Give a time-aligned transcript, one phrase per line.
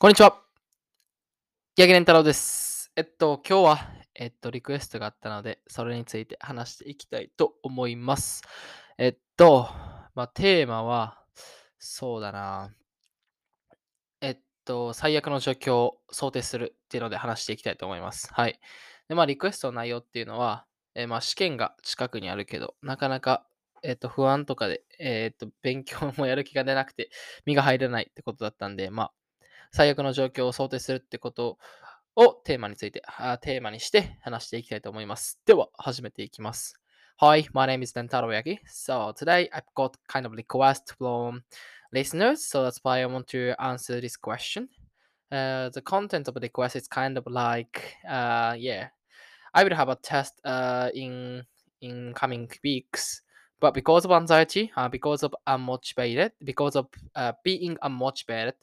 [0.00, 0.40] こんにちは。
[1.74, 2.92] ギャギレン太郎です。
[2.94, 3.78] えっと、今日は、
[4.14, 8.42] えっと、リクエストがあったので、それについて話していきたいと思います。
[8.96, 9.68] えっと、
[10.14, 11.20] まあ、テーマは、
[11.80, 12.72] そうだな。
[14.20, 18.28] えっと、最悪の状況を想定するっていうので話していきたいと思います。
[18.32, 18.60] はい。
[19.08, 23.48] で、まあ、リクエストの内容っていうのは、えまあ、試験が近くにあるけど、なかなか、
[23.82, 27.10] えっと、不安とかで、えっと、勉強もやる気が出なくて、
[27.46, 29.12] 身が入らないってことだったんで、まあ、
[29.72, 31.58] 最悪の状況を想定するってこと
[32.16, 35.38] をテーマについて、あテーマにして話していきたいと思います。
[35.46, 36.74] では、始めていきます。
[37.20, 38.58] Hi, my name is Dentaro Yagi.
[38.66, 41.42] So today I've got kind of request from
[41.92, 44.68] listeners, so that's why I want to answer this question.
[45.30, 48.88] Uh, the content of the request is kind of like, uh, yeah,
[49.52, 51.44] I will have a test uh, in
[51.80, 53.22] in coming weeks.
[53.59, 58.53] But because of anxiety, uh, because of unmotivated, because of uh, being unmotivated,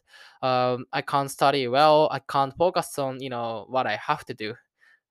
[0.42, 2.09] um, I can't study well.
[2.11, 4.55] I can't focus on you know what I have to do.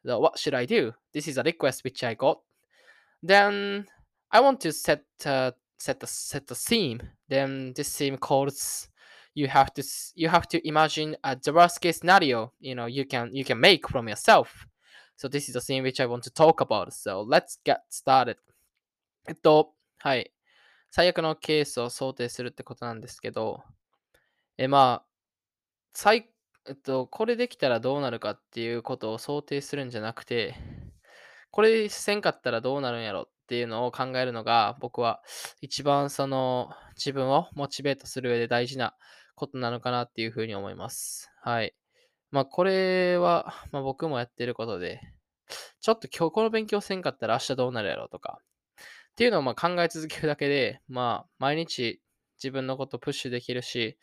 [0.05, 0.93] So what should I do?
[1.13, 2.39] This is a request which I got.
[3.23, 3.85] Then
[4.31, 7.01] I want to set uh, set the set the theme.
[7.27, 8.89] Then this theme calls
[9.33, 12.53] you have to s- you have to imagine a the worst case scenario.
[12.59, 14.67] You know you can you can make from yourself.
[15.15, 16.93] So this is the theme which I want to talk about.
[16.93, 18.37] So let's get started.
[19.27, 19.72] えっと、
[20.04, 20.34] はい。
[20.90, 23.64] 最悪のケースを想定するってことなんですけど、
[24.58, 25.06] え、まあ、
[25.94, 26.28] 最、
[26.68, 30.56] えっと、これできたらどうなるかっていうことを想定するんじゃなくて、
[31.50, 35.22] これせんかったらどうなるんやろっていうのを考えるのが、僕は
[35.62, 38.94] 一番その自分をモチベートする上で大事な
[39.36, 41.30] ことなのかなっていうふうに思います。
[41.40, 41.74] はい。
[42.30, 45.00] まあ、これは、まあ、僕もやってることで、
[45.80, 48.40] ちょっと今日この勉強せんかったら明日どうなるやろとか、
[49.14, 52.00] っていうのをまあ考え続けるだけで、まあ、毎日
[52.42, 53.96] 自分のことをプッシュできるし、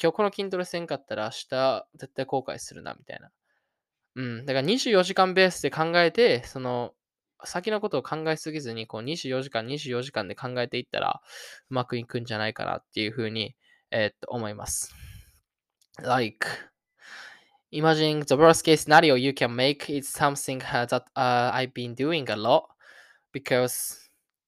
[0.00, 3.30] 今日この筋トレせんかったら明日絶対後悔するな、みたいな。
[4.14, 4.46] うん。
[4.46, 6.94] だから24時間ベースで考えて、その、
[7.42, 11.20] 先のことを考えすぎずに、こう24時間、24時間で考えていったら、
[11.68, 13.56] うまくいくんじゃないかなっていうふうに、
[13.90, 14.94] えーっと、思います。
[16.00, 16.46] Like,
[17.72, 22.30] imagining the worst case scenario you can make is something that uh, I've been doing
[22.30, 22.66] a lot
[23.32, 24.03] because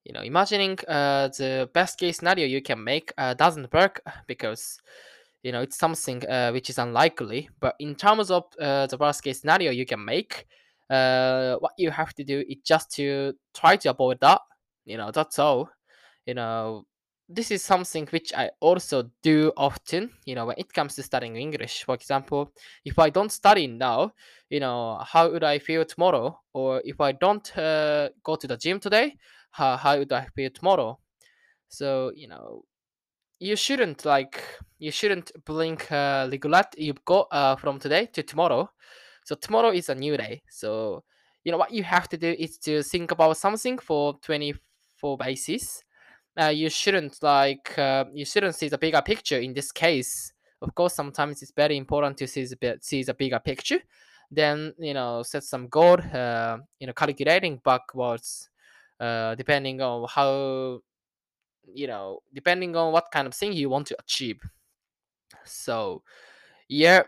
[0.06, 4.78] you know imagining uh, the best case scenario you can make uh, doesn't work because
[5.42, 7.48] you know it's something uh, which is unlikely.
[7.60, 10.46] But in terms of uh, the worst case scenario you can make
[10.88, 14.40] uh, what you have to do is just to try to avoid that
[14.84, 15.68] you know that's all.
[16.26, 16.86] You know
[17.28, 21.34] this is something which i also do often you know when it comes to studying
[21.36, 21.82] english.
[21.84, 22.52] For example
[22.84, 24.12] if i don't study now
[24.48, 26.38] you know how would i feel tomorrow?
[26.54, 29.16] Or if i don't uh, go to the gym today
[29.56, 30.98] how, how would I feel tomorrow?
[31.68, 32.64] So, you know,
[33.38, 34.42] you shouldn't like
[34.78, 38.70] you shouldn't blink uh, regret you've got uh, from today to tomorrow.
[39.24, 40.42] So tomorrow is a new day.
[40.50, 41.04] So
[41.44, 45.82] you know what you have to do is to think about something for 24 basis.
[46.38, 50.32] Uh, you shouldn't like uh, you shouldn't see the bigger picture in this case.
[50.62, 53.80] Of course, sometimes it's very important to see the see the bigger picture.
[54.30, 55.98] Then you know set some goal.
[56.12, 58.48] Uh, you know calculating backwards
[59.00, 60.80] uh, depending on how
[61.74, 64.40] you know depending on what kind of thing you want to achieve.
[65.44, 66.02] So
[66.68, 67.02] yeah.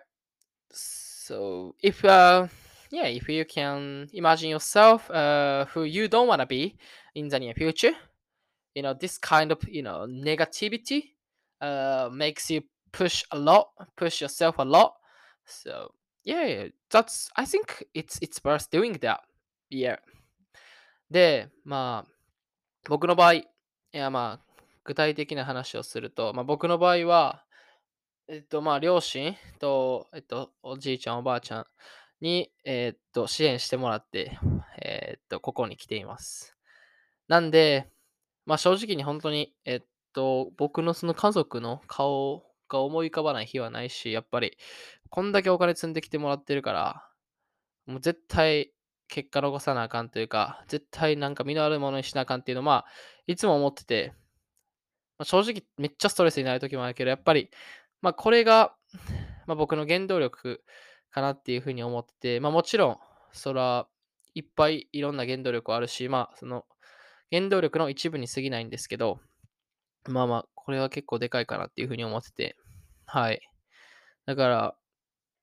[0.71, 2.49] So if uh
[2.91, 6.77] yeah if you can imagine yourself uh who you don't want to be
[7.15, 7.93] in the near future
[8.75, 11.11] you know this kind of you know negativity
[11.61, 12.63] uh makes you
[12.93, 14.95] push a lot push yourself a lot.
[15.45, 15.93] So
[16.25, 19.21] yeah that's i think it's it's worth doing that.
[19.71, 19.97] Yeah
[21.11, 22.13] で、まあ、
[22.89, 23.47] 僕の場合、い
[23.93, 24.55] やまあ、
[24.85, 27.45] 具体的な話をすると、まあ、僕の場合は、
[28.29, 31.67] えっと、まあ、両親と、えっと、おじいちゃん、おばあちゃん
[32.21, 34.39] に、えっと、支援してもらって、
[34.83, 36.57] えっと、ここに来ています。
[37.27, 37.89] なんで、
[38.45, 39.83] まあ、正直に本当に、えっ
[40.13, 44.59] と、僕のその家族の顔が思い浮かばない日はないし、やっぱり、
[45.11, 47.09] こんだけお金積んできてもらってるから、
[47.87, 48.73] もう絶対
[49.09, 52.87] 結果残さなあかんというか、絶対なんか身のあるものにしなあかんっていうのは、まあ、
[53.27, 54.13] いつも思ってて、
[55.19, 57.51] まあ、正直めっちゃストレスになる時もあるけど、やっぱり、
[58.01, 58.75] まあ、これが、
[59.47, 60.63] まあ、僕の原動力
[61.11, 62.99] かなっていうふうに思ってて、まあ、もちろん、
[63.33, 63.87] そら、
[64.35, 66.65] いっぱいいろんな原動力はあるし、まあ、その、
[67.33, 69.21] 原動力の一部に過ぎないんですけど、
[70.07, 72.57] まあまあ、これは結構でかいかなっていうふうに思ってて、
[73.07, 73.41] はい。
[74.27, 74.75] だから、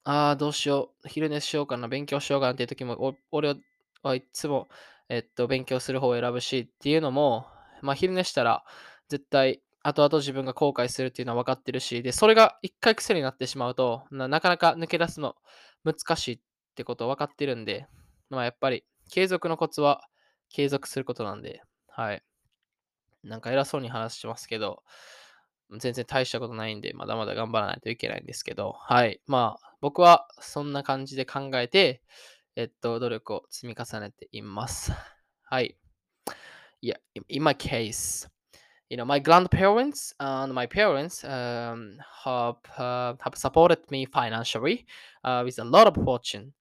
[0.06, 1.07] ああ、どうしよう。
[1.07, 1.88] 昼寝しようかな。
[1.88, 3.56] 勉強しようかなっていう時も、お俺
[4.04, 4.69] はいつも、
[5.10, 7.48] えっと、勉強する方を選ぶしっていうのも、
[7.81, 8.63] まあ、昼寝したら、
[9.10, 15.36] 絶対、後々自分が後悔するっていうのは分かってるし、で、それが一回癖になってしまうと、ななかなか抜け出すの
[15.84, 16.40] 難しいっ
[16.75, 17.88] てことを分かってるんで、
[18.30, 20.01] まあやっぱり継続のコツは
[20.50, 22.24] 継続することなんで、はい。
[23.24, 24.84] なんか偉そうに話してますけど、
[25.80, 29.20] 全然大したことないんで、まだまだ頑張らないといけないんですけど、はい。
[29.28, 32.02] まあ、僕はそんな感じで考えて、
[32.56, 34.92] えっと、努力を積み重ねています。
[35.44, 35.78] はい。
[36.82, 36.98] Yeah,
[37.30, 38.28] in my case,
[38.90, 44.86] you know, my grandparents and my parents um, have uh, have supported me financially
[45.24, 46.54] uh, with a lot of fortune.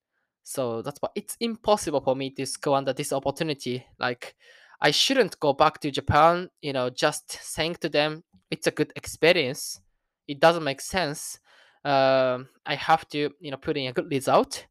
[0.43, 3.85] So that's why it's impossible for me to squander this opportunity.
[3.99, 4.35] Like,
[4.81, 8.93] I shouldn't go back to Japan, you know, just saying to them it's a good
[8.97, 9.81] experience.
[10.29, 11.39] It doesn't make sense.
[11.85, 14.67] Um, I have to, you know, put in a good result.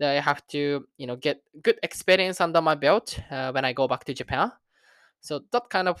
[0.00, 3.72] That I have to, you know, get good experience under my belt uh, when I
[3.72, 4.52] go back to Japan.
[5.20, 6.00] So that kind of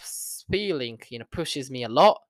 [0.50, 2.20] feeling, you know, pushes me a lot.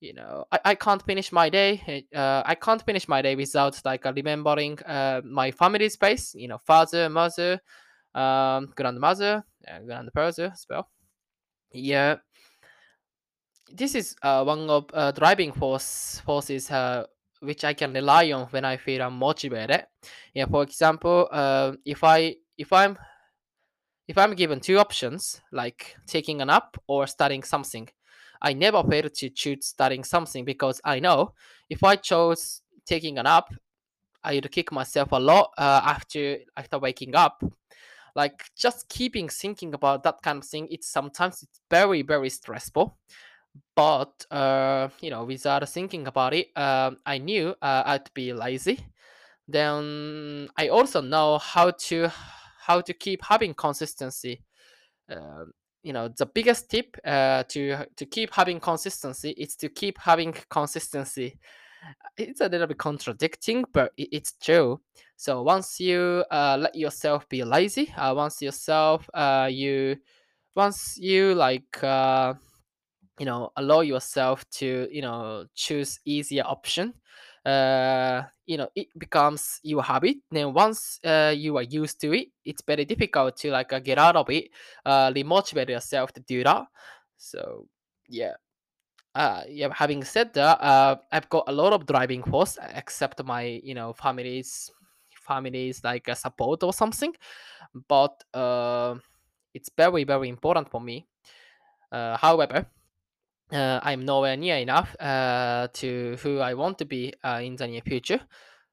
[0.00, 2.06] You know, I, I can't finish my day.
[2.14, 6.34] Uh, I can't finish my day without like uh, remembering uh, my family space.
[6.34, 7.60] You know, father, mother,
[8.14, 10.88] um, grandmother, uh, grandfather as well.
[11.72, 12.16] Yeah,
[13.72, 17.04] this is uh, one of uh, driving force forces uh,
[17.40, 19.84] which I can rely on when I feel unmotivated.
[20.34, 22.96] Yeah, for example, uh, if I if I'm
[24.06, 27.88] if I'm given two options, like taking a nap or studying something,
[28.42, 31.32] I never fail to choose studying something because I know
[31.70, 33.46] if I chose taking a nap,
[34.24, 37.42] I'd kick myself a lot uh, after after waking up.
[38.14, 42.98] Like just keeping thinking about that kind of thing, it's sometimes it's very very stressful.
[43.76, 48.86] But uh, you know, without thinking about it, um, I knew uh, I'd be lazy.
[49.48, 52.10] Then I also know how to
[52.60, 54.44] how to keep having consistency.
[55.10, 55.52] Um,
[55.82, 60.34] you know, the biggest tip uh, to to keep having consistency is to keep having
[60.50, 61.38] consistency.
[62.16, 64.80] It's a little bit contradicting, but it's true.
[65.16, 69.96] So once you uh, let yourself be lazy, uh, once yourself uh, you
[70.54, 72.34] once you like uh,
[73.18, 76.94] you know allow yourself to you know choose easier option
[77.46, 80.16] uh you know it becomes your habit.
[80.30, 83.98] Then once uh, you are used to it it's very difficult to like uh, get
[83.98, 84.48] out of it
[84.86, 86.64] uh remotivate yourself to do that.
[87.16, 87.66] So
[88.08, 88.34] yeah
[89.15, 93.23] uh yeah having said that uh i've got a lot of driving force uh, except
[93.23, 94.71] my you know families
[95.21, 97.13] families like a support or something
[97.87, 98.95] but uh
[99.53, 101.07] it's very very important for me
[101.91, 102.65] uh however
[103.51, 107.67] uh, I'm nowhere near enough uh, to who I want to be uh, in the
[107.67, 108.19] near future.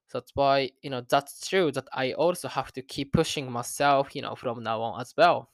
[0.08, 4.14] So that's why you know that's true that I also have to keep pushing myself,
[4.14, 5.50] you know, from now on as well.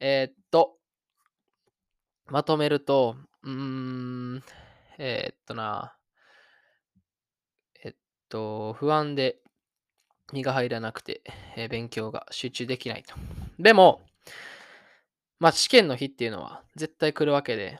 [0.00, 0.76] えーっと、
[2.26, 3.51] まとめると、 うー
[4.37, 4.43] ん、
[4.97, 5.97] えーっとな、
[7.83, 7.95] えっ
[8.29, 9.37] と、不安で
[10.33, 11.21] 身が入らなくて、
[11.57, 13.15] えー勉強が集中できないと。
[13.59, 14.01] でも、
[15.39, 17.79] まあ試験の日っていうのは絶対来るわけで、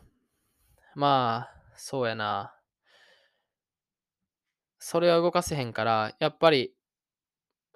[0.96, 2.56] まあ、そうやな。
[4.78, 6.74] それは動かせへんから、やっぱり、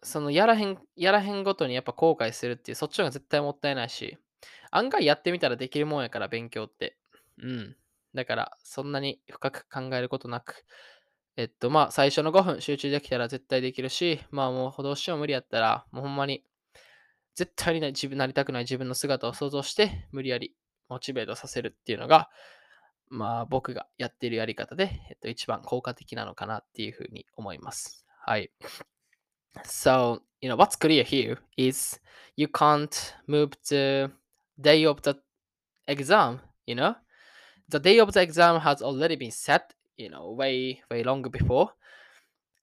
[0.03, 4.17] そのやらへん、やらへんごとにやっぱ後悔するっていう、そっちの方が絶対もったいないし、
[4.71, 6.97] 案外やってみたらできるもんやから、勉強って。
[7.41, 7.75] うん。
[8.13, 10.65] だから、そんなに深く考えることなく、
[11.35, 16.43] えっと、まあ、最初の5分集中できたら絶対できるし、まあ、もうどうしても無理やったら、もうほんまに、
[17.35, 20.55] 絶対にな自分なりたくない自分の姿を想像して、無理やり
[20.89, 22.29] モチベートさせるっていうのが、
[23.09, 28.05] まあ、僕がやっているやり方で、えっと、一番効果的なのかなっていうふうに思います。
[28.25, 28.51] はい。
[29.65, 31.99] So, you know, what's clear here is
[32.35, 32.89] you can't
[33.27, 34.11] move the
[34.59, 35.15] day of the
[35.87, 36.95] exam, you know?
[37.69, 41.71] The day of the exam has already been set, you know, way, way long before.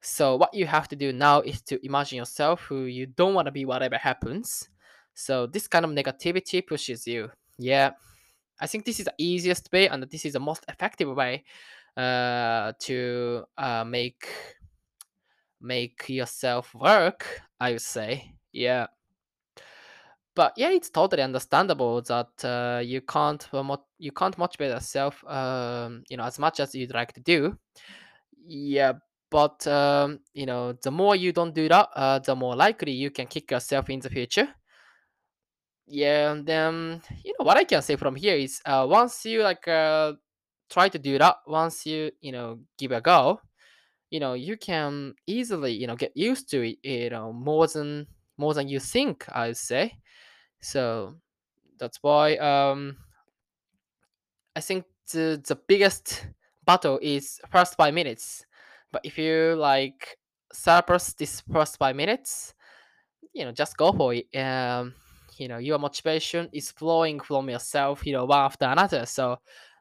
[0.02, 3.47] So, what you have to do now is to imagine yourself who you don't want
[3.47, 4.69] to be whatever happens.
[5.14, 7.30] So, this kind of negativity pushes you.
[7.59, 7.92] Yeah.
[8.61, 11.45] I think this is the easiest way and this is the most effective way
[11.97, 14.28] uh, to uh, make
[15.61, 17.42] make yourself work.
[17.59, 18.87] I would say, yeah.
[20.34, 26.04] But yeah, it's totally understandable that uh, you can't uh, you can't motivate yourself, um,
[26.08, 27.58] you know, as much as you'd like to do.
[28.46, 28.94] Yeah,
[29.30, 33.10] but um, you know, the more you don't do that, uh, the more likely you
[33.10, 34.49] can kick yourself in the future
[35.90, 39.42] yeah and then you know what i can say from here is uh once you
[39.42, 40.12] like uh
[40.70, 43.40] try to do that once you you know give a go
[44.10, 48.06] you know you can easily you know get used to it you know more than
[48.40, 49.92] more than you think i would say
[50.61, 51.14] so
[51.78, 52.97] that's why um
[54.56, 56.26] i think the, the biggest
[56.64, 58.44] battle is first five minutes.
[58.92, 60.18] But if you like
[60.52, 62.54] surpass this first five minutes,
[63.32, 64.26] you know, just go for it.
[64.37, 64.94] Um,
[65.38, 69.06] you know, your motivation is flowing from yourself, you know, one after another.
[69.06, 69.38] So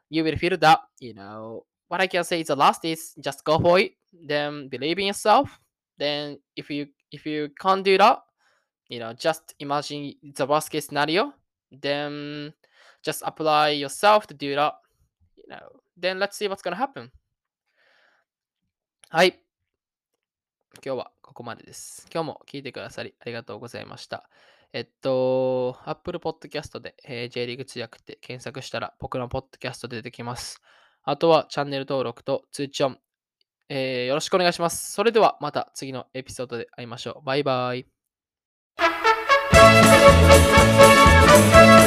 [0.08, 3.44] you will feel that, you know, what I can say is the last is just
[3.44, 3.92] go for it.
[4.12, 5.58] Then believe in yourself.
[5.98, 8.18] Then if you if you can't do that,
[8.90, 11.32] you know, just imagine the worst case scenario.
[11.72, 12.52] Then
[13.02, 14.74] just apply yourself to do that.
[15.36, 17.10] You know, then let's see what's gonna happen.
[19.08, 19.40] はい。
[20.84, 22.06] 今日はここまでです。
[22.12, 24.28] 今日も聞いてくださりありがとうございました。
[24.72, 30.60] えっと、Apple Podcast で、えー J リーグ通訳って検索したら僕のポッドキャスト出てきます。
[31.02, 32.98] あとはチャンネル登録と通知音、
[33.68, 34.92] えーよろしくお願いします。
[34.92, 37.24] それではまた次のエピソードで会いましょう。
[37.24, 37.99] バイバイ。
[40.02, 41.79] It's a.